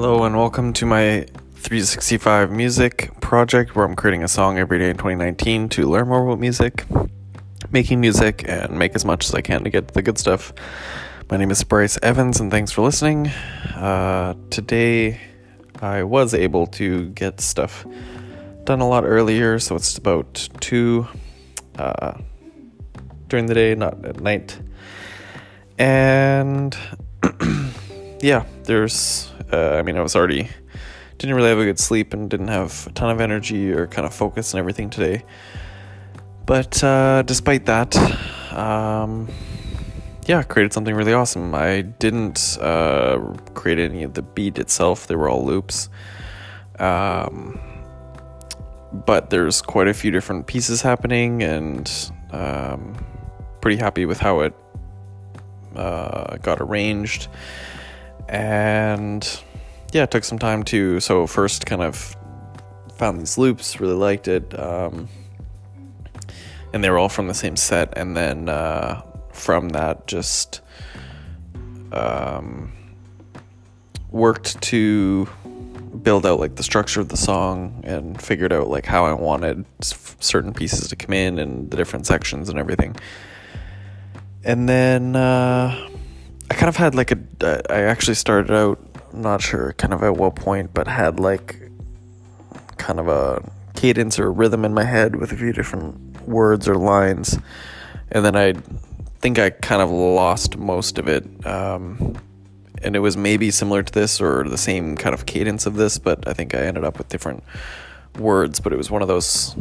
[0.00, 4.90] Hello and welcome to my 365 music project where I'm creating a song every day
[4.90, 6.84] in 2019 to learn more about music,
[7.72, 10.52] making music, and make as much as I can to get the good stuff.
[11.28, 13.26] My name is Bryce Evans and thanks for listening.
[13.74, 15.20] Uh, today
[15.82, 17.84] I was able to get stuff
[18.62, 21.08] done a lot earlier, so it's about 2
[21.76, 22.12] uh,
[23.26, 24.60] during the day, not at night.
[25.76, 26.78] And
[28.20, 30.48] yeah, there's, uh, I mean, I was already,
[31.18, 34.06] didn't really have a good sleep and didn't have a ton of energy or kind
[34.06, 35.24] of focus and everything today.
[36.46, 37.96] But uh, despite that,
[38.52, 39.28] um,
[40.26, 41.54] yeah, created something really awesome.
[41.54, 43.18] I didn't uh,
[43.54, 45.88] create any of the beat itself, they were all loops.
[46.78, 47.60] Um,
[48.92, 51.90] but there's quite a few different pieces happening, and
[52.30, 52.96] um,
[53.60, 54.54] pretty happy with how it
[55.76, 57.28] uh, got arranged.
[58.28, 59.42] And
[59.92, 61.00] yeah, it took some time to.
[61.00, 62.16] So, first, kind of
[62.96, 64.58] found these loops, really liked it.
[64.58, 65.08] Um,
[66.72, 67.96] and they were all from the same set.
[67.96, 70.60] And then uh, from that, just
[71.92, 72.72] um,
[74.10, 75.28] worked to
[76.02, 79.64] build out like the structure of the song and figured out like how I wanted
[79.80, 82.96] certain pieces to come in and the different sections and everything.
[84.44, 85.87] And then uh,
[86.50, 87.18] I kind of had like a.
[87.70, 88.78] I actually started out,
[89.12, 91.70] I'm not sure kind of at what point, but had like
[92.76, 93.42] kind of a
[93.74, 97.38] cadence or rhythm in my head with a few different words or lines.
[98.10, 98.54] And then I
[99.20, 101.24] think I kind of lost most of it.
[101.46, 102.16] Um,
[102.82, 105.98] and it was maybe similar to this or the same kind of cadence of this,
[105.98, 107.42] but I think I ended up with different
[108.18, 108.60] words.
[108.60, 109.54] But it was one of those,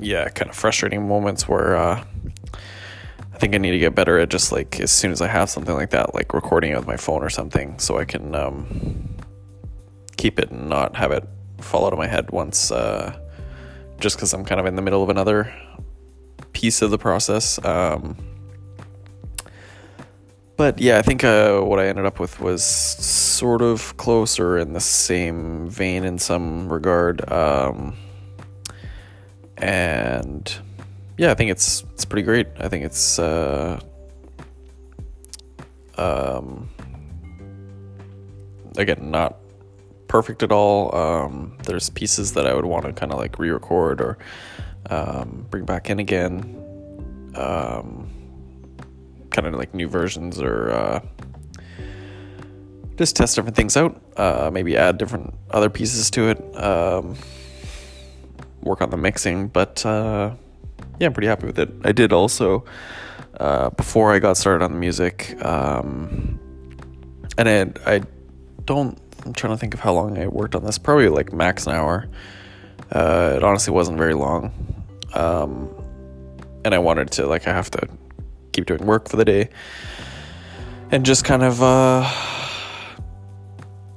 [0.00, 2.04] yeah, kind of frustrating moments where uh,
[3.42, 5.74] think I need to get better at just like as soon as I have something
[5.74, 9.16] like that, like recording it with my phone or something, so I can um,
[10.16, 11.28] keep it and not have it
[11.58, 13.18] fall out of my head once, uh,
[13.98, 15.52] just because I'm kind of in the middle of another
[16.52, 17.58] piece of the process.
[17.64, 18.16] Um,
[20.56, 24.56] but yeah, I think uh, what I ended up with was sort of close or
[24.56, 27.28] in the same vein in some regard.
[27.28, 27.96] Um,
[29.58, 30.56] and
[31.16, 32.48] yeah, I think it's it's pretty great.
[32.58, 33.80] I think it's uh,
[35.96, 36.68] um,
[38.76, 39.36] again not
[40.08, 40.94] perfect at all.
[40.94, 44.18] Um, there's pieces that I would want to kind of like re-record or
[44.90, 46.58] um, bring back in again.
[47.34, 48.10] Um,
[49.30, 51.00] kind of like new versions or uh,
[52.96, 54.00] just test different things out.
[54.16, 56.56] Uh, maybe add different other pieces to it.
[56.62, 57.16] Um,
[58.62, 60.34] work on the mixing, but uh,
[60.98, 61.70] yeah, I'm pretty happy with it.
[61.84, 62.64] I did also
[63.38, 66.38] uh, before I got started on the music, um,
[67.38, 67.48] and
[67.86, 68.02] I, I
[68.64, 68.98] don't.
[69.24, 70.78] I'm trying to think of how long I worked on this.
[70.78, 72.08] Probably like max an hour.
[72.90, 74.52] Uh, it honestly wasn't very long.
[75.14, 75.70] Um,
[76.64, 77.88] and I wanted to like I have to
[78.52, 79.48] keep doing work for the day
[80.90, 82.08] and just kind of uh,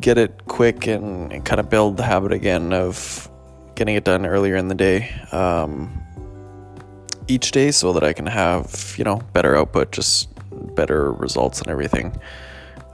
[0.00, 3.30] get it quick and, and, kind of build the habit again of
[3.76, 6.02] getting it done earlier in the day um,
[7.30, 10.28] each day so that I can have you know better output just
[10.74, 12.18] better results and everything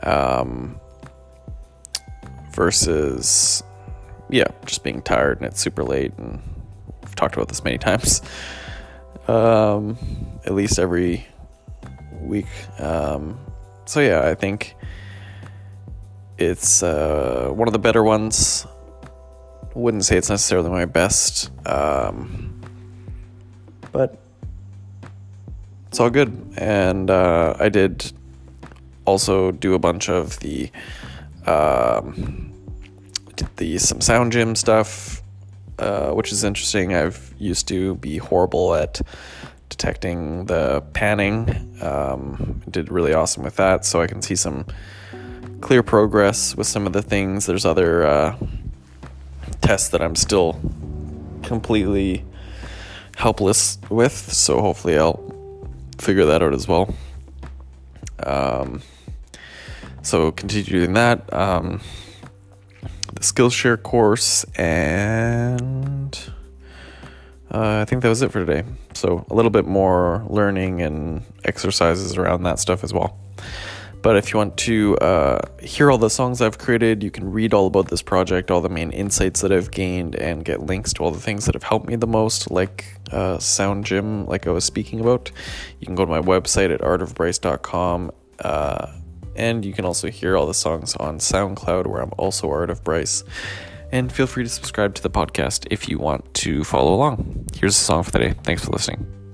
[0.03, 0.79] um,
[2.53, 3.63] versus
[4.31, 6.43] yeah just being tired and it's super late and
[7.03, 8.21] I've talked about this many times
[9.29, 9.97] um,
[10.45, 11.27] at least every
[12.21, 12.47] week.
[12.79, 13.39] Um,
[13.85, 14.75] so yeah, I think
[16.39, 18.67] it's uh, one of the better ones.
[19.75, 22.61] Wouldn't say it's necessarily my best, um,
[23.93, 24.19] but
[25.97, 26.53] it's all good.
[26.59, 28.13] And uh, I did
[29.07, 30.71] also do a bunch of the
[31.47, 32.53] um,
[33.35, 35.23] did the some sound gym stuff,
[35.79, 36.95] uh, which is interesting.
[36.95, 39.01] I've used to be horrible at
[39.71, 41.79] detecting the panning.
[41.81, 44.67] Um, did really awesome with that, so I can see some
[45.63, 47.47] clear progress with some of the things.
[47.47, 48.37] There's other uh,
[49.63, 50.61] tests that I'm still
[51.43, 52.23] completely
[53.17, 55.36] helpless with, so hopefully I'll
[55.99, 56.95] figure that out as well.
[58.25, 58.83] Um,
[60.03, 61.33] so continue doing that.
[61.33, 61.81] Um,
[63.13, 66.19] the Skillshare course and
[67.51, 68.65] uh, I think that was it for today.
[68.95, 73.19] So, a little bit more learning and exercises around that stuff as well.
[74.07, 77.53] But if you want to uh, hear all the songs I've created, you can read
[77.53, 81.03] all about this project, all the main insights that I've gained, and get links to
[81.03, 84.53] all the things that have helped me the most, like uh, Sound Gym, like I
[84.53, 85.33] was speaking about.
[85.81, 88.93] You can go to my website at artofbryce.com uh,
[89.35, 92.85] And you can also hear all the songs on SoundCloud, where I'm also Art of
[92.85, 93.25] Bryce.
[93.91, 97.49] And feel free to subscribe to the podcast if you want to follow along.
[97.57, 98.35] Here's the song for the day.
[98.45, 99.26] Thanks for listening.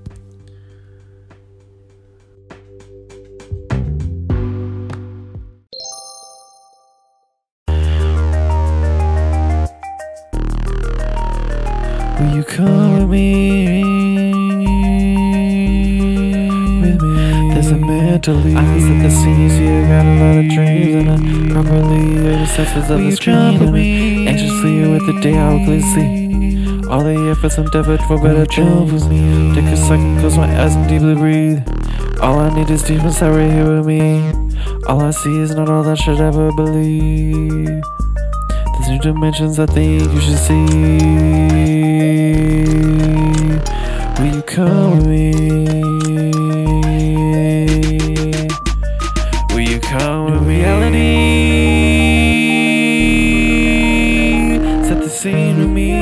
[12.23, 13.83] Will you come with me?
[16.79, 16.97] Me.
[17.53, 18.55] There's a mentally.
[18.55, 21.17] I set the scenes, yeah, got a lot of dreams, and I
[21.53, 23.35] properly the senses of the screen.
[23.35, 26.87] And I anxiously with the day I will see.
[26.87, 28.45] All the efforts endeavored for better
[29.09, 29.53] me.
[29.53, 31.61] Take a second, close my eyes and deeply breathe.
[32.21, 34.31] All I need is deep inside right here with me.
[34.87, 37.83] All I see is not all I should ever believe.
[38.73, 40.65] There's new dimensions I think you should see.
[44.19, 45.31] Will you come with me?
[49.53, 51.03] Will you come with reality?
[54.87, 55.93] Set the scene with me.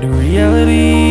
[0.00, 1.03] New reality.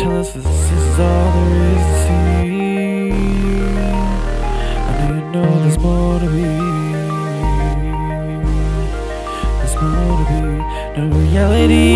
[0.00, 3.12] Tell us that this is all there is to see.
[4.88, 6.48] I know you know there's more to be.
[9.58, 10.40] There's more to be.
[10.96, 11.90] No reality.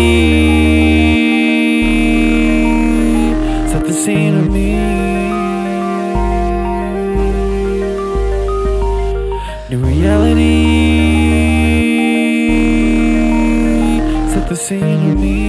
[3.71, 4.69] Set the scene with me.
[9.71, 10.57] New reality.
[14.31, 15.44] Set the scene with me.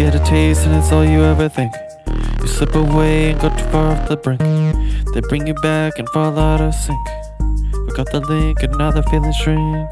[0.00, 1.74] Get a taste and it's all you ever think.
[2.40, 4.40] You slip away and go too far off the brink.
[5.12, 7.06] They bring you back and fall out of sync.
[7.88, 9.90] Forgot the link and now the feelings shrink.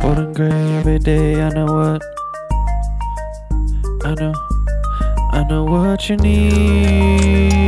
[0.00, 2.02] Bold and gray every day, I know what.
[4.06, 4.32] I know,
[5.32, 7.64] I know what you need.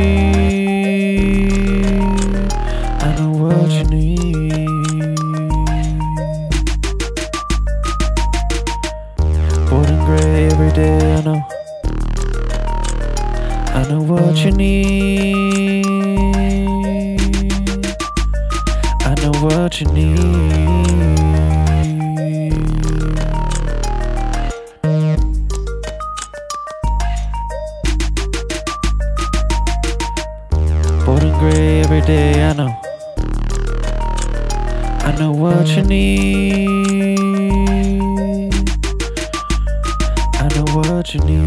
[19.07, 20.17] I know what you need.
[31.05, 32.75] Bored and gray every day, I know.
[35.07, 37.17] I know what you need.
[40.33, 41.46] I know what you need.